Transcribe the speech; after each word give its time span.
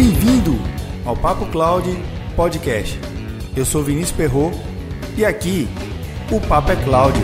Bem-vindo 0.00 0.52
ao 1.04 1.16
Papo 1.16 1.44
Cloud 1.46 1.84
Podcast. 2.36 2.96
Eu 3.56 3.64
sou 3.64 3.82
Vinícius 3.82 4.16
Perro 4.16 4.52
e 5.16 5.24
aqui 5.24 5.66
o 6.30 6.40
Papo 6.40 6.70
é 6.70 6.76
Cloud. 6.84 7.18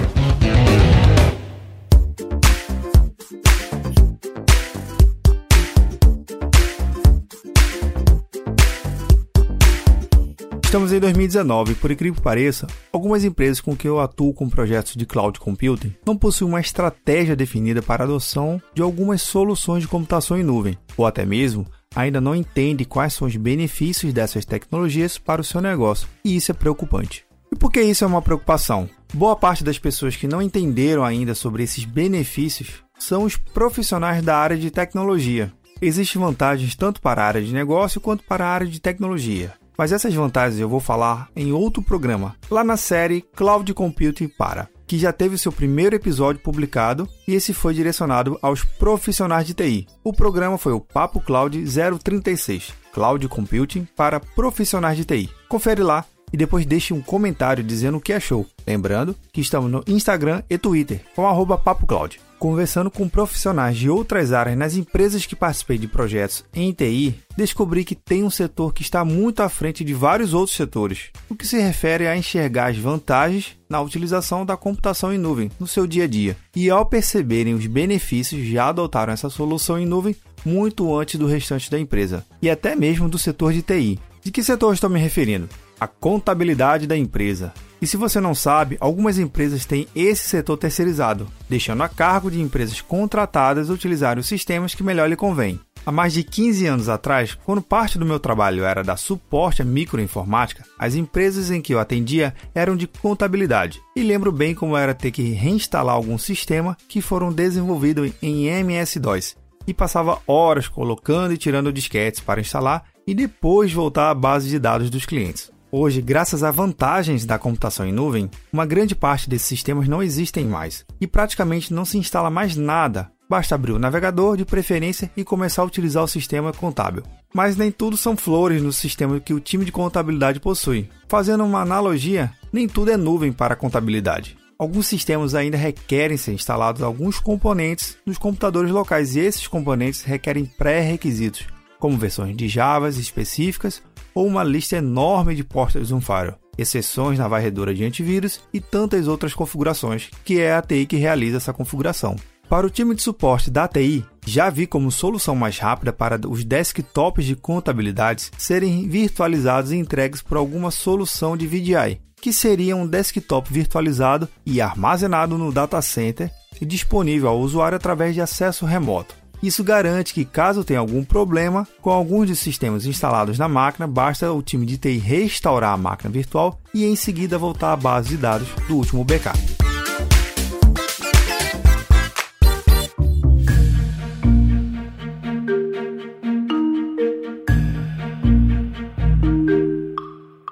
Estamos 10.64 10.92
em 10.92 10.98
2019 10.98 11.70
e, 11.70 11.74
por 11.76 11.92
incrível 11.92 12.16
que 12.16 12.20
pareça, 12.20 12.66
algumas 12.92 13.22
empresas 13.22 13.60
com 13.60 13.76
que 13.76 13.86
eu 13.86 14.00
atuo 14.00 14.34
com 14.34 14.50
projetos 14.50 14.96
de 14.96 15.06
cloud 15.06 15.38
computing 15.38 15.94
não 16.04 16.16
possuem 16.16 16.50
uma 16.50 16.60
estratégia 16.60 17.36
definida 17.36 17.80
para 17.80 18.02
a 18.02 18.06
adoção 18.06 18.60
de 18.74 18.82
algumas 18.82 19.22
soluções 19.22 19.82
de 19.82 19.88
computação 19.88 20.36
em 20.36 20.42
nuvem, 20.42 20.76
ou 20.96 21.06
até 21.06 21.24
mesmo 21.24 21.64
ainda 21.94 22.20
não 22.20 22.34
entende 22.34 22.84
quais 22.84 23.14
são 23.14 23.26
os 23.26 23.36
benefícios 23.36 24.12
dessas 24.12 24.44
tecnologias 24.44 25.18
para 25.18 25.40
o 25.40 25.44
seu 25.44 25.60
negócio, 25.60 26.08
e 26.24 26.36
isso 26.36 26.50
é 26.50 26.54
preocupante. 26.54 27.24
E 27.52 27.56
por 27.56 27.70
que 27.70 27.80
isso 27.80 28.04
é 28.04 28.06
uma 28.06 28.22
preocupação? 28.22 28.88
Boa 29.12 29.36
parte 29.36 29.62
das 29.62 29.78
pessoas 29.78 30.16
que 30.16 30.26
não 30.26 30.42
entenderam 30.42 31.04
ainda 31.04 31.34
sobre 31.34 31.62
esses 31.62 31.84
benefícios 31.84 32.82
são 32.98 33.22
os 33.22 33.36
profissionais 33.36 34.22
da 34.22 34.36
área 34.36 34.56
de 34.56 34.70
tecnologia. 34.70 35.52
Existem 35.80 36.20
vantagens 36.20 36.74
tanto 36.74 37.00
para 37.00 37.22
a 37.22 37.26
área 37.26 37.42
de 37.42 37.52
negócio 37.52 38.00
quanto 38.00 38.24
para 38.24 38.44
a 38.44 38.48
área 38.48 38.66
de 38.66 38.80
tecnologia. 38.80 39.52
Mas 39.76 39.92
essas 39.92 40.14
vantagens 40.14 40.60
eu 40.60 40.68
vou 40.68 40.80
falar 40.80 41.28
em 41.34 41.52
outro 41.52 41.82
programa, 41.82 42.36
lá 42.50 42.62
na 42.62 42.76
série 42.76 43.22
Cloud 43.34 43.72
Computing 43.74 44.28
para, 44.28 44.68
que 44.94 44.98
já 44.98 45.12
teve 45.12 45.36
seu 45.36 45.50
primeiro 45.50 45.96
episódio 45.96 46.40
publicado 46.40 47.08
e 47.26 47.34
esse 47.34 47.52
foi 47.52 47.74
direcionado 47.74 48.38
aos 48.40 48.62
profissionais 48.62 49.44
de 49.44 49.52
TI. 49.52 49.88
O 50.04 50.12
programa 50.12 50.56
foi 50.56 50.72
o 50.72 50.80
Papo 50.80 51.20
Cloud 51.20 51.60
036, 51.98 52.72
Cloud 52.92 53.26
Computing 53.26 53.88
para 53.96 54.20
profissionais 54.20 54.96
de 54.96 55.04
TI. 55.04 55.28
Confere 55.48 55.82
lá 55.82 56.04
e 56.32 56.36
depois 56.36 56.64
deixe 56.64 56.94
um 56.94 57.02
comentário 57.02 57.64
dizendo 57.64 57.98
o 57.98 58.00
que 58.00 58.12
achou. 58.12 58.46
Lembrando 58.64 59.16
que 59.32 59.40
estamos 59.40 59.68
no 59.68 59.82
Instagram 59.88 60.44
e 60.48 60.56
Twitter 60.56 61.00
com 61.16 61.24
PapoCloud. 61.58 62.20
Conversando 62.44 62.90
com 62.90 63.08
profissionais 63.08 63.74
de 63.74 63.88
outras 63.88 64.30
áreas 64.30 64.58
nas 64.58 64.76
empresas 64.76 65.24
que 65.24 65.34
participei 65.34 65.78
de 65.78 65.88
projetos 65.88 66.44
em 66.52 66.74
TI, 66.74 67.14
descobri 67.34 67.86
que 67.86 67.94
tem 67.94 68.22
um 68.22 68.28
setor 68.28 68.74
que 68.74 68.82
está 68.82 69.02
muito 69.02 69.40
à 69.40 69.48
frente 69.48 69.82
de 69.82 69.94
vários 69.94 70.34
outros 70.34 70.54
setores, 70.54 71.08
o 71.30 71.34
que 71.34 71.46
se 71.46 71.58
refere 71.58 72.06
a 72.06 72.14
enxergar 72.14 72.66
as 72.66 72.76
vantagens 72.76 73.56
na 73.66 73.80
utilização 73.80 74.44
da 74.44 74.58
computação 74.58 75.10
em 75.10 75.16
nuvem 75.16 75.50
no 75.58 75.66
seu 75.66 75.86
dia 75.86 76.04
a 76.04 76.06
dia. 76.06 76.36
E 76.54 76.68
ao 76.68 76.84
perceberem 76.84 77.54
os 77.54 77.66
benefícios, 77.66 78.46
já 78.46 78.68
adotaram 78.68 79.14
essa 79.14 79.30
solução 79.30 79.78
em 79.78 79.86
nuvem 79.86 80.14
muito 80.44 80.94
antes 80.94 81.18
do 81.18 81.26
restante 81.26 81.70
da 81.70 81.80
empresa, 81.80 82.26
e 82.42 82.50
até 82.50 82.76
mesmo 82.76 83.08
do 83.08 83.18
setor 83.18 83.54
de 83.54 83.62
TI. 83.62 83.98
De 84.22 84.30
que 84.30 84.42
setor 84.42 84.74
estou 84.74 84.90
me 84.90 85.00
referindo? 85.00 85.48
A 85.80 85.86
contabilidade 85.86 86.86
da 86.86 86.94
empresa. 86.94 87.54
E 87.84 87.86
se 87.86 87.98
você 87.98 88.18
não 88.18 88.34
sabe, 88.34 88.78
algumas 88.80 89.18
empresas 89.18 89.66
têm 89.66 89.86
esse 89.94 90.26
setor 90.26 90.56
terceirizado, 90.56 91.28
deixando 91.50 91.82
a 91.82 91.88
cargo 91.88 92.30
de 92.30 92.40
empresas 92.40 92.80
contratadas 92.80 93.68
utilizarem 93.68 94.22
os 94.22 94.26
sistemas 94.26 94.74
que 94.74 94.82
melhor 94.82 95.06
lhe 95.06 95.14
convém. 95.14 95.60
Há 95.84 95.92
mais 95.92 96.14
de 96.14 96.22
15 96.22 96.64
anos 96.64 96.88
atrás, 96.88 97.36
quando 97.44 97.60
parte 97.60 97.98
do 97.98 98.06
meu 98.06 98.18
trabalho 98.18 98.64
era 98.64 98.82
da 98.82 98.96
suporte 98.96 99.60
à 99.60 99.66
microinformática, 99.66 100.64
as 100.78 100.94
empresas 100.94 101.50
em 101.50 101.60
que 101.60 101.74
eu 101.74 101.78
atendia 101.78 102.34
eram 102.54 102.74
de 102.74 102.86
contabilidade. 102.86 103.82
E 103.94 104.02
lembro 104.02 104.32
bem 104.32 104.54
como 104.54 104.78
era 104.78 104.94
ter 104.94 105.10
que 105.10 105.32
reinstalar 105.32 105.94
algum 105.94 106.16
sistema 106.16 106.78
que 106.88 107.02
foram 107.02 107.30
desenvolvidos 107.30 108.12
em 108.22 108.46
MS-DOS. 108.46 109.36
E 109.66 109.74
passava 109.74 110.22
horas 110.26 110.68
colocando 110.68 111.34
e 111.34 111.38
tirando 111.38 111.70
disquetes 111.70 112.20
para 112.20 112.40
instalar 112.40 112.84
e 113.06 113.14
depois 113.14 113.74
voltar 113.74 114.08
à 114.08 114.14
base 114.14 114.48
de 114.48 114.58
dados 114.58 114.88
dos 114.88 115.04
clientes. 115.04 115.52
Hoje, 115.76 116.00
graças 116.00 116.44
a 116.44 116.52
vantagens 116.52 117.26
da 117.26 117.36
computação 117.36 117.84
em 117.84 117.90
nuvem, 117.90 118.30
uma 118.52 118.64
grande 118.64 118.94
parte 118.94 119.28
desses 119.28 119.48
sistemas 119.48 119.88
não 119.88 120.00
existem 120.00 120.46
mais 120.46 120.86
e 121.00 121.06
praticamente 121.08 121.74
não 121.74 121.84
se 121.84 121.98
instala 121.98 122.30
mais 122.30 122.54
nada. 122.54 123.10
Basta 123.28 123.56
abrir 123.56 123.72
o 123.72 123.78
navegador 123.80 124.36
de 124.36 124.44
preferência 124.44 125.10
e 125.16 125.24
começar 125.24 125.62
a 125.62 125.64
utilizar 125.64 126.04
o 126.04 126.06
sistema 126.06 126.52
contábil. 126.52 127.02
Mas 127.34 127.56
nem 127.56 127.72
tudo 127.72 127.96
são 127.96 128.16
flores 128.16 128.62
no 128.62 128.72
sistema 128.72 129.18
que 129.18 129.34
o 129.34 129.40
time 129.40 129.64
de 129.64 129.72
contabilidade 129.72 130.38
possui. 130.38 130.88
Fazendo 131.08 131.42
uma 131.42 131.62
analogia, 131.62 132.30
nem 132.52 132.68
tudo 132.68 132.92
é 132.92 132.96
nuvem 132.96 133.32
para 133.32 133.56
contabilidade. 133.56 134.38
Alguns 134.56 134.86
sistemas 134.86 135.34
ainda 135.34 135.56
requerem 135.56 136.16
ser 136.16 136.34
instalados 136.34 136.82
alguns 136.84 137.18
componentes 137.18 137.96
nos 138.06 138.16
computadores 138.16 138.70
locais 138.70 139.16
e 139.16 139.18
esses 139.18 139.48
componentes 139.48 140.04
requerem 140.04 140.44
pré-requisitos, 140.44 141.48
como 141.80 141.98
versões 141.98 142.36
de 142.36 142.46
Java 142.46 142.88
específicas 142.90 143.82
ou 144.14 144.26
uma 144.26 144.44
lista 144.44 144.76
enorme 144.76 145.34
de 145.34 145.42
portas 145.42 145.90
um 145.90 146.00
Firewall, 146.00 146.38
exceções 146.56 147.18
na 147.18 147.28
varredura 147.28 147.74
de 147.74 147.84
antivírus 147.84 148.40
e 148.52 148.60
tantas 148.60 149.08
outras 149.08 149.34
configurações, 149.34 150.10
que 150.24 150.40
é 150.40 150.54
a 150.54 150.62
TI 150.62 150.86
que 150.86 150.96
realiza 150.96 151.38
essa 151.38 151.52
configuração. 151.52 152.16
Para 152.48 152.66
o 152.66 152.70
time 152.70 152.94
de 152.94 153.02
suporte 153.02 153.50
da 153.50 153.66
TI, 153.66 154.04
já 154.26 154.50
vi 154.50 154.66
como 154.66 154.90
solução 154.90 155.34
mais 155.34 155.58
rápida 155.58 155.92
para 155.92 156.20
os 156.28 156.44
desktops 156.44 157.24
de 157.24 157.34
contabilidade 157.34 158.30
serem 158.36 158.88
virtualizados 158.88 159.72
e 159.72 159.76
entregues 159.76 160.22
por 160.22 160.36
alguma 160.36 160.70
solução 160.70 161.36
de 161.36 161.46
VDI, 161.46 162.00
que 162.20 162.32
seria 162.32 162.76
um 162.76 162.86
desktop 162.86 163.52
virtualizado 163.52 164.28
e 164.46 164.60
armazenado 164.60 165.36
no 165.36 165.52
data 165.52 165.80
center 165.82 166.30
e 166.60 166.64
disponível 166.64 167.28
ao 167.28 167.40
usuário 167.40 167.76
através 167.76 168.14
de 168.14 168.20
acesso 168.20 168.64
remoto. 168.64 169.23
Isso 169.44 169.62
garante 169.62 170.14
que, 170.14 170.24
caso 170.24 170.64
tenha 170.64 170.80
algum 170.80 171.04
problema 171.04 171.68
com 171.82 171.90
alguns 171.90 172.28
dos 172.28 172.38
sistemas 172.38 172.86
instalados 172.86 173.38
na 173.38 173.46
máquina, 173.46 173.86
basta 173.86 174.32
o 174.32 174.42
time 174.42 174.64
de 174.64 174.78
TI 174.78 174.96
restaurar 174.96 175.74
a 175.74 175.76
máquina 175.76 176.08
virtual 176.10 176.58
e 176.72 176.86
em 176.86 176.96
seguida 176.96 177.36
voltar 177.36 177.74
à 177.74 177.76
base 177.76 178.08
de 178.08 178.16
dados 178.16 178.48
do 178.66 178.74
último 178.74 179.04
backup. 179.04 179.38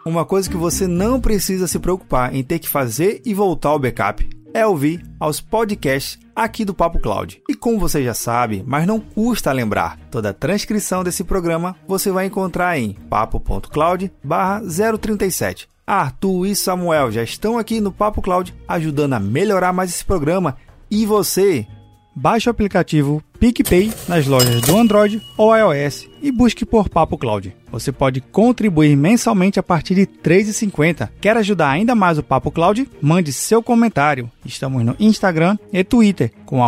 Uma 0.04 0.26
coisa 0.26 0.50
que 0.50 0.56
você 0.58 0.86
não 0.86 1.18
precisa 1.18 1.66
se 1.66 1.78
preocupar 1.78 2.34
em 2.34 2.44
ter 2.44 2.58
que 2.58 2.68
fazer 2.68 3.22
e 3.24 3.32
voltar 3.32 3.70
ao 3.70 3.78
backup 3.78 4.31
é 4.54 4.66
ouvir 4.66 5.02
aos 5.18 5.40
podcasts 5.40 6.20
aqui 6.34 6.64
do 6.64 6.72
Papo 6.74 6.98
Cloud. 6.98 7.42
E 7.48 7.54
como 7.54 7.78
você 7.78 8.02
já 8.04 8.12
sabe, 8.14 8.64
mas 8.66 8.86
não 8.86 8.98
custa 9.00 9.52
lembrar, 9.52 9.98
toda 10.10 10.30
a 10.30 10.34
transcrição 10.34 11.04
desse 11.04 11.24
programa 11.24 11.76
você 11.86 12.10
vai 12.10 12.24
encontrar 12.26 12.78
em 12.78 12.94
papo.cloud/037. 13.08 15.68
Arthur 15.86 16.46
e 16.46 16.54
Samuel 16.54 17.10
já 17.10 17.22
estão 17.22 17.58
aqui 17.58 17.80
no 17.80 17.92
Papo 17.92 18.20
Cloud 18.22 18.54
ajudando 18.68 19.14
a 19.14 19.20
melhorar 19.20 19.72
mais 19.72 19.90
esse 19.90 20.04
programa. 20.04 20.56
E 20.90 21.06
você 21.06 21.66
Baixe 22.14 22.48
o 22.48 22.50
aplicativo 22.50 23.22
PicPay 23.42 23.92
nas 24.06 24.24
lojas 24.28 24.60
do 24.60 24.78
Android 24.78 25.20
ou 25.36 25.52
iOS 25.56 26.08
e 26.22 26.30
busque 26.30 26.64
por 26.64 26.88
Papo 26.88 27.18
Cloud. 27.18 27.52
Você 27.72 27.90
pode 27.90 28.20
contribuir 28.20 28.96
mensalmente 28.96 29.58
a 29.58 29.64
partir 29.64 29.96
de 29.96 30.02
R$ 30.02 30.10
3,50. 30.22 31.08
Quer 31.20 31.36
ajudar 31.36 31.70
ainda 31.70 31.92
mais 31.92 32.18
o 32.18 32.22
Papo 32.22 32.52
Cloud? 32.52 32.88
Mande 33.00 33.32
seu 33.32 33.60
comentário. 33.60 34.30
Estamos 34.46 34.84
no 34.84 34.94
Instagram 35.00 35.58
e 35.72 35.82
Twitter 35.82 36.30
com 36.46 36.62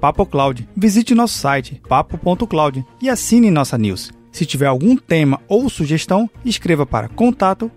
PapoCloud. 0.00 0.66
Visite 0.74 1.14
nosso 1.14 1.36
site 1.36 1.82
papo.cloud 1.86 2.82
e 3.02 3.10
assine 3.10 3.50
nossa 3.50 3.76
news. 3.76 4.10
Se 4.32 4.46
tiver 4.46 4.66
algum 4.66 4.96
tema 4.96 5.42
ou 5.46 5.68
sugestão, 5.68 6.30
escreva 6.42 6.86
para 6.86 7.06
contato 7.06 7.70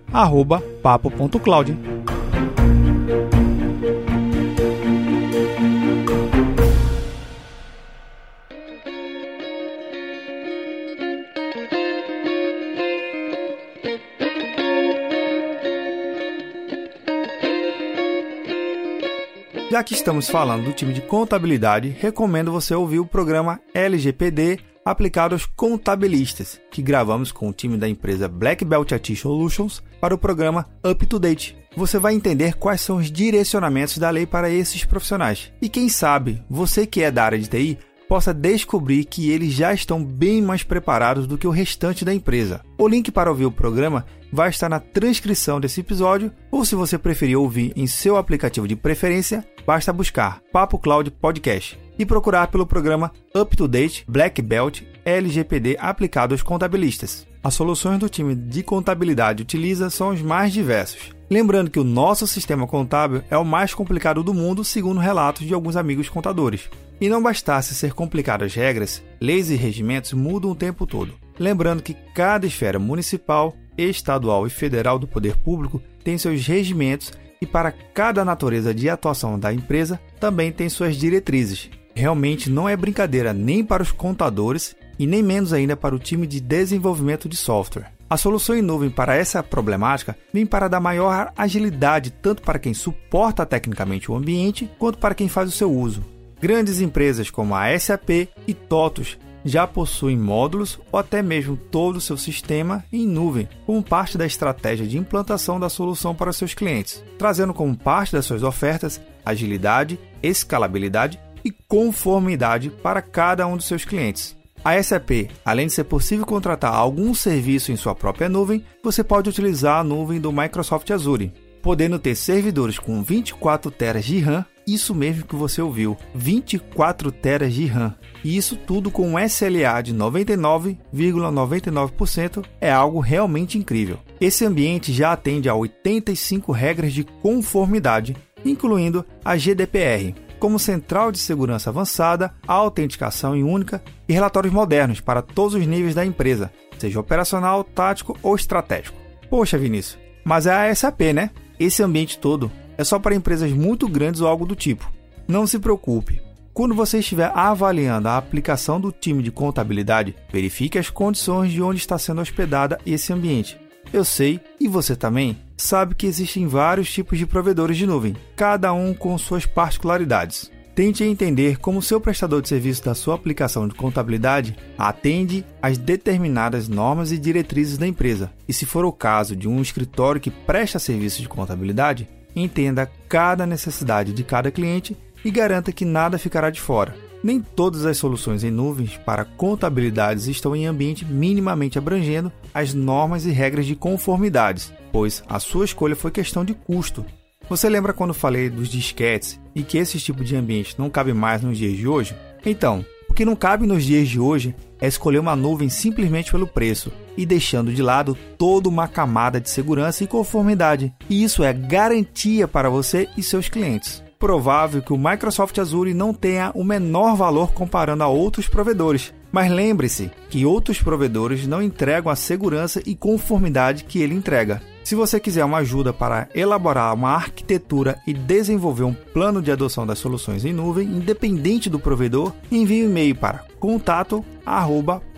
Já 19.69 19.83
que 19.83 19.93
estamos 19.93 20.29
falando 20.29 20.63
do 20.63 20.71
time 20.71 20.93
de 20.93 21.01
contabilidade, 21.01 21.89
recomendo 21.99 22.53
você 22.53 22.73
ouvir 22.73 22.99
o 22.99 23.05
programa 23.05 23.59
LGPD 23.73 24.59
aplicado 24.85 25.35
aos 25.35 25.45
contabilistas, 25.45 26.57
que 26.71 26.81
gravamos 26.81 27.33
com 27.33 27.49
o 27.49 27.53
time 27.53 27.75
da 27.75 27.89
empresa 27.89 28.29
Black 28.29 28.63
Belt 28.63 28.93
IT 28.93 29.17
Solutions 29.17 29.83
para 29.99 30.15
o 30.15 30.17
programa 30.17 30.69
Up 30.89 31.05
to 31.05 31.19
Date. 31.19 31.57
Você 31.75 31.99
vai 31.99 32.13
entender 32.13 32.53
quais 32.55 32.79
são 32.79 32.95
os 32.95 33.11
direcionamentos 33.11 33.97
da 33.97 34.09
lei 34.09 34.25
para 34.25 34.49
esses 34.49 34.85
profissionais. 34.85 35.51
E 35.61 35.67
quem 35.67 35.89
sabe, 35.89 36.41
você 36.49 36.87
que 36.87 37.03
é 37.03 37.11
da 37.11 37.25
área 37.25 37.37
de 37.37 37.49
TI, 37.49 37.77
possa 38.07 38.33
descobrir 38.33 39.03
que 39.03 39.29
eles 39.29 39.51
já 39.51 39.73
estão 39.73 40.01
bem 40.01 40.41
mais 40.41 40.63
preparados 40.63 41.27
do 41.27 41.37
que 41.37 41.45
o 41.45 41.51
restante 41.51 42.05
da 42.05 42.13
empresa. 42.13 42.61
O 42.77 42.87
link 42.87 43.11
para 43.11 43.29
ouvir 43.29 43.45
o 43.45 43.51
programa 43.51 44.05
vai 44.31 44.49
estar 44.49 44.69
na 44.69 44.79
transcrição 44.79 45.59
desse 45.59 45.81
episódio, 45.81 46.31
ou 46.49 46.63
se 46.63 46.73
você 46.73 46.97
preferir 46.97 47.37
ouvir 47.37 47.73
em 47.75 47.85
seu 47.85 48.15
aplicativo 48.15 48.65
de 48.65 48.75
preferência, 48.77 49.45
basta 49.67 49.91
buscar 49.91 50.41
Papo 50.49 50.79
Cloud 50.79 51.11
Podcast 51.11 51.77
e 51.99 52.05
procurar 52.05 52.47
pelo 52.47 52.65
programa 52.65 53.11
Up 53.35 53.53
to 53.57 53.67
Date 53.67 54.05
Black 54.07 54.41
Belt 54.41 54.81
LGPD 55.03 55.75
aplicado 55.77 56.33
aos 56.33 56.41
contabilistas. 56.41 57.27
As 57.43 57.53
soluções 57.53 57.99
do 57.99 58.07
time 58.07 58.33
de 58.33 58.63
contabilidade 58.63 59.43
utiliza 59.43 59.89
são 59.89 60.11
os 60.11 60.21
mais 60.21 60.53
diversos. 60.53 61.11
Lembrando 61.29 61.69
que 61.69 61.79
o 61.81 61.83
nosso 61.83 62.25
sistema 62.25 62.65
contábil 62.65 63.21
é 63.29 63.37
o 63.37 63.43
mais 63.43 63.73
complicado 63.73 64.23
do 64.23 64.33
mundo, 64.33 64.63
segundo 64.63 65.01
relatos 65.01 65.45
de 65.45 65.53
alguns 65.53 65.75
amigos 65.75 66.07
contadores. 66.07 66.69
E 67.01 67.09
não 67.09 67.21
bastasse 67.21 67.75
ser 67.75 67.93
complicado 67.93 68.43
as 68.43 68.55
regras, 68.55 69.03
leis 69.19 69.49
e 69.49 69.55
regimentos 69.55 70.13
mudam 70.13 70.51
o 70.51 70.55
tempo 70.55 70.87
todo. 70.87 71.13
Lembrando 71.37 71.83
que 71.83 71.93
cada 72.15 72.47
esfera 72.47 72.79
municipal, 72.79 73.53
estadual 73.77 74.47
e 74.47 74.49
federal 74.49 74.97
do 74.97 75.07
poder 75.07 75.35
público 75.35 75.81
tem 76.05 76.17
seus 76.17 76.47
regimentos 76.47 77.11
e 77.41 77.45
para 77.45 77.71
cada 77.71 78.23
natureza 78.25 78.73
de 78.73 78.89
atuação 78.89 79.37
da 79.37 79.53
empresa 79.53 79.99
também 80.19 80.51
tem 80.51 80.69
suas 80.69 80.95
diretrizes. 80.95 81.69
Realmente 81.95 82.49
não 82.49 82.69
é 82.69 82.77
brincadeira 82.77 83.33
nem 83.33 83.63
para 83.63 83.83
os 83.83 83.91
contadores 83.91 84.75
e 84.99 85.07
nem 85.07 85.23
menos 85.23 85.53
ainda 85.53 85.75
para 85.75 85.95
o 85.95 85.99
time 85.99 86.27
de 86.27 86.39
desenvolvimento 86.39 87.27
de 87.27 87.35
software. 87.35 87.91
A 88.09 88.15
solução 88.15 88.55
em 88.55 88.61
nuvem 88.61 88.89
para 88.89 89.15
essa 89.15 89.43
problemática 89.43 90.15
vem 90.33 90.45
para 90.45 90.67
dar 90.67 90.79
maior 90.79 91.31
agilidade 91.35 92.11
tanto 92.11 92.41
para 92.41 92.59
quem 92.59 92.73
suporta 92.73 93.45
tecnicamente 93.45 94.09
o 94.09 94.15
ambiente 94.15 94.69
quanto 94.79 94.97
para 94.97 95.13
quem 95.13 95.27
faz 95.27 95.49
o 95.49 95.51
seu 95.51 95.71
uso. 95.71 96.16
Grandes 96.39 96.79
empresas 96.79 97.29
como 97.29 97.55
a 97.55 97.77
SAP 97.77 98.29
e 98.47 98.53
TOTUS 98.53 99.17
já 99.43 99.65
possuem 99.65 100.17
módulos 100.17 100.79
ou 100.91 100.99
até 100.99 101.21
mesmo 101.21 101.55
todo 101.55 101.95
o 101.95 102.01
seu 102.01 102.17
sistema 102.17 102.83
em 102.91 103.07
nuvem, 103.07 103.47
como 103.65 103.81
parte 103.81 104.17
da 104.17 104.25
estratégia 104.25 104.85
de 104.85 104.97
implantação 104.97 105.59
da 105.59 105.69
solução 105.69 106.13
para 106.13 106.33
seus 106.33 106.53
clientes, 106.53 107.03
trazendo 107.17 107.53
como 107.53 107.75
parte 107.75 108.11
das 108.11 108.25
suas 108.25 108.43
ofertas 108.43 109.01
agilidade, 109.25 109.99
escalabilidade 110.21 111.19
e 111.43 111.51
conformidade 111.51 112.69
para 112.69 113.01
cada 113.01 113.47
um 113.47 113.57
dos 113.57 113.65
seus 113.65 113.83
clientes. 113.83 114.35
A 114.63 114.81
SAP, 114.81 115.29
além 115.45 115.67
de 115.67 115.73
ser 115.73 115.85
possível 115.85 116.25
contratar 116.25 116.73
algum 116.73 117.13
serviço 117.13 117.71
em 117.71 117.75
sua 117.75 117.95
própria 117.95 118.27
nuvem, 118.27 118.63
você 118.83 119.03
pode 119.03 119.29
utilizar 119.29 119.79
a 119.79 119.83
nuvem 119.83 120.19
do 120.19 120.31
Microsoft 120.31 120.89
Azure, 120.91 121.31
podendo 121.61 121.99
ter 121.99 122.15
servidores 122.15 122.79
com 122.79 123.01
24 123.03 123.71
teras 123.71 124.05
de 124.05 124.19
RAM, 124.19 124.45
isso 124.67 124.93
mesmo 124.93 125.25
que 125.25 125.35
você 125.35 125.61
ouviu, 125.61 125.95
24 126.13 127.11
teras 127.11 127.53
de 127.53 127.65
RAM. 127.65 127.95
E 128.23 128.35
isso 128.35 128.57
tudo 128.57 128.91
com 128.91 129.13
um 129.13 129.19
SLA 129.19 129.81
de 129.81 129.93
99,99% 129.93 130.81
,99 130.91 132.45
é 132.59 132.69
algo 132.69 132.99
realmente 132.99 133.57
incrível. 133.57 133.97
Esse 134.19 134.43
ambiente 134.43 134.91
já 134.91 135.13
atende 135.13 135.47
a 135.47 135.55
85 135.55 136.51
regras 136.51 136.91
de 136.91 137.05
conformidade, 137.05 138.17
incluindo 138.43 139.05
a 139.23 139.37
GDPR, 139.37 140.13
como 140.39 140.59
central 140.59 141.11
de 141.11 141.19
segurança 141.19 141.69
avançada, 141.69 142.33
autenticação 142.45 143.35
em 143.35 143.43
única 143.43 143.81
e 144.07 144.13
relatórios 144.13 144.53
modernos 144.53 144.99
para 144.99 145.21
todos 145.21 145.55
os 145.55 145.65
níveis 145.65 145.95
da 145.95 146.05
empresa, 146.05 146.51
seja 146.77 146.99
operacional, 146.99 147.63
tático 147.63 148.17
ou 148.21 148.35
estratégico. 148.35 148.97
Poxa, 149.29 149.57
Vinícius, 149.57 149.97
mas 150.23 150.45
é 150.45 150.69
a 150.69 150.75
SAP, 150.75 151.01
né? 151.13 151.31
Esse 151.59 151.81
ambiente 151.81 152.19
todo 152.19 152.51
é 152.77 152.83
só 152.83 152.99
para 152.99 153.15
empresas 153.15 153.51
muito 153.51 153.87
grandes 153.87 154.21
ou 154.21 154.27
algo 154.27 154.45
do 154.45 154.55
tipo. 154.55 154.91
Não 155.27 155.47
se 155.47 155.59
preocupe. 155.59 156.21
Quando 156.53 156.73
você 156.73 156.99
estiver 156.99 157.31
avaliando 157.35 158.07
a 158.07 158.17
aplicação 158.17 158.81
do 158.81 158.91
time 158.91 159.21
de 159.21 159.31
contabilidade, 159.31 160.15
verifique 160.31 160.79
as 160.79 160.89
condições 160.89 161.51
de 161.51 161.61
onde 161.61 161.79
está 161.79 161.97
sendo 161.97 162.21
hospedada 162.21 162.79
esse 162.85 163.13
ambiente. 163.13 163.59
Eu 163.93 164.03
sei, 164.03 164.39
e 164.59 164.67
você 164.67 164.95
também, 164.95 165.37
sabe 165.55 165.95
que 165.95 166.07
existem 166.07 166.47
vários 166.47 166.91
tipos 166.91 167.17
de 167.17 167.25
provedores 167.25 167.77
de 167.77 167.85
nuvem, 167.85 168.15
cada 168.35 168.73
um 168.73 168.93
com 168.93 169.17
suas 169.17 169.45
particularidades. 169.45 170.51
Tente 170.77 171.03
entender 171.03 171.57
como 171.57 171.81
seu 171.81 171.99
prestador 171.99 172.39
de 172.41 172.49
serviço 172.49 172.83
da 172.83 172.93
sua 172.93 173.15
aplicação 173.15 173.67
de 173.67 173.73
contabilidade 173.73 174.55
atende 174.77 175.43
às 175.59 175.75
determinadas 175.75 176.67
normas 176.67 177.11
e 177.11 177.17
diretrizes 177.17 177.79
da 177.79 177.87
empresa. 177.87 178.31
E 178.47 178.53
se 178.53 178.63
for 178.63 178.85
o 178.85 178.91
caso 178.91 179.35
de 179.35 179.47
um 179.47 179.59
escritório 179.59 180.21
que 180.21 180.29
presta 180.29 180.77
serviços 180.77 181.19
de 181.19 181.27
contabilidade, 181.27 182.07
entenda 182.35 182.89
cada 183.07 183.45
necessidade 183.45 184.13
de 184.13 184.23
cada 184.23 184.51
cliente 184.51 184.95
e 185.23 185.31
garanta 185.31 185.71
que 185.71 185.85
nada 185.85 186.17
ficará 186.17 186.49
de 186.49 186.61
fora. 186.61 186.95
Nem 187.23 187.41
todas 187.41 187.85
as 187.85 187.97
soluções 187.97 188.43
em 188.43 188.51
nuvens 188.51 188.95
para 188.97 189.25
contabilidades 189.25 190.27
estão 190.27 190.55
em 190.55 190.67
ambiente 190.67 191.03
minimamente 191.03 191.77
abrangendo 191.77 192.31
as 192.53 192.73
normas 192.73 193.25
e 193.25 193.31
regras 193.31 193.65
de 193.65 193.75
conformidades, 193.75 194.71
pois 194.91 195.23
a 195.27 195.39
sua 195.39 195.65
escolha 195.65 195.95
foi 195.95 196.11
questão 196.11 196.45
de 196.45 196.53
custo. 196.53 197.05
Você 197.49 197.69
lembra 197.69 197.93
quando 197.93 198.13
falei 198.13 198.49
dos 198.49 198.69
disquetes 198.69 199.39
e 199.55 199.63
que 199.63 199.77
esse 199.77 199.99
tipo 199.99 200.23
de 200.23 200.35
ambiente 200.35 200.75
não 200.77 200.89
cabe 200.89 201.13
mais 201.13 201.41
nos 201.41 201.57
dias 201.57 201.75
de 201.75 201.87
hoje? 201.87 202.15
Então, 202.45 202.85
o 203.09 203.13
que 203.13 203.25
não 203.25 203.35
cabe 203.35 203.65
nos 203.65 203.83
dias 203.83 204.07
de 204.07 204.19
hoje 204.19 204.55
é 204.79 204.87
escolher 204.87 205.19
uma 205.19 205.35
nuvem 205.35 205.69
simplesmente 205.69 206.31
pelo 206.31 206.45
preço 206.45 206.91
e 207.17 207.25
deixando 207.25 207.73
de 207.73 207.81
lado 207.81 208.17
toda 208.37 208.69
uma 208.69 208.87
camada 208.87 209.41
de 209.41 209.49
segurança 209.49 210.03
e 210.03 210.07
conformidade. 210.07 210.93
E 211.09 211.23
isso 211.23 211.43
é 211.43 211.51
garantia 211.51 212.47
para 212.47 212.69
você 212.69 213.09
e 213.17 213.23
seus 213.23 213.49
clientes 213.49 214.05
provável 214.17 214.81
que 214.81 214.93
o 214.93 214.97
Microsoft 214.97 215.57
Azure 215.59 215.93
não 215.93 216.13
tenha 216.13 216.51
o 216.55 216.63
menor 216.63 217.15
valor 217.15 217.53
comparando 217.53 218.03
a 218.03 218.07
outros 218.07 218.47
provedores. 218.47 219.13
Mas 219.31 219.51
lembre-se 219.51 220.09
que 220.29 220.45
outros 220.45 220.81
provedores 220.81 221.45
não 221.45 221.61
entregam 221.61 222.11
a 222.11 222.15
segurança 222.15 222.81
e 222.85 222.95
conformidade 222.95 223.83
que 223.83 224.01
ele 224.01 224.15
entrega. 224.15 224.61
Se 224.83 224.95
você 224.95 225.19
quiser 225.19 225.43
uma 225.43 225.57
ajuda 225.57 225.91
para 225.91 226.29
elaborar 226.33 226.93
uma 226.93 227.11
arquitetura 227.11 227.99
e 228.07 228.13
desenvolver 228.13 228.85
um 228.85 228.93
plano 228.93 229.41
de 229.41 229.51
adoção 229.51 229.85
das 229.85 229.99
soluções 229.99 230.45
em 230.45 230.53
nuvem, 230.53 230.87
independente 230.87 231.69
do 231.69 231.77
provedor, 231.77 232.31
envie 232.49 232.83
um 232.83 232.89
e-mail 232.89 233.15
para 233.15 233.43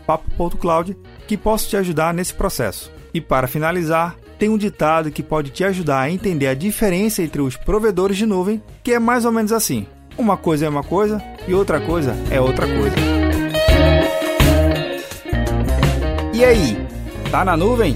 contato@papo.cloud 0.09 0.97
que 1.27 1.37
posso 1.37 1.69
te 1.69 1.77
ajudar 1.77 2.13
nesse 2.13 2.33
processo. 2.33 2.91
E 3.13 3.21
para 3.21 3.47
finalizar, 3.47 4.15
tem 4.37 4.49
um 4.49 4.57
ditado 4.57 5.11
que 5.11 5.21
pode 5.21 5.51
te 5.51 5.63
ajudar 5.63 5.99
a 5.99 6.09
entender 6.09 6.47
a 6.47 6.53
diferença 6.53 7.21
entre 7.21 7.41
os 7.41 7.55
provedores 7.55 8.17
de 8.17 8.25
nuvem, 8.25 8.61
que 8.83 8.93
é 8.93 8.99
mais 8.99 9.25
ou 9.25 9.31
menos 9.31 9.51
assim: 9.51 9.85
uma 10.17 10.37
coisa 10.37 10.65
é 10.65 10.69
uma 10.69 10.83
coisa 10.83 11.21
e 11.47 11.53
outra 11.53 11.79
coisa 11.79 12.15
é 12.31 12.39
outra 12.41 12.67
coisa. 12.67 12.95
E 16.33 16.43
aí, 16.43 16.87
tá 17.29 17.43
na 17.43 17.57
nuvem? 17.57 17.95